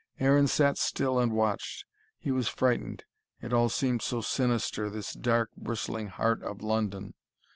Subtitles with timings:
[0.19, 1.85] Aaron sat still and watched.
[2.17, 3.03] He was frightened,
[3.39, 7.13] it all seemed so sinister, this dark, bristling heart of London.